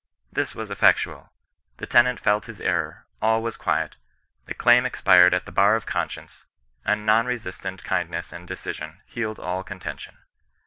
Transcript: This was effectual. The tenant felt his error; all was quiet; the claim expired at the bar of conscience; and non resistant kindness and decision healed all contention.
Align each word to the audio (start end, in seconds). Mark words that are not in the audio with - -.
This 0.33 0.55
was 0.55 0.71
effectual. 0.71 1.31
The 1.77 1.85
tenant 1.85 2.19
felt 2.19 2.45
his 2.45 2.59
error; 2.59 3.05
all 3.21 3.43
was 3.43 3.55
quiet; 3.55 3.97
the 4.47 4.55
claim 4.55 4.83
expired 4.83 5.31
at 5.31 5.45
the 5.45 5.51
bar 5.51 5.75
of 5.75 5.85
conscience; 5.85 6.43
and 6.83 7.05
non 7.05 7.27
resistant 7.27 7.83
kindness 7.83 8.33
and 8.33 8.47
decision 8.47 9.01
healed 9.05 9.37
all 9.39 9.61
contention. 9.63 10.17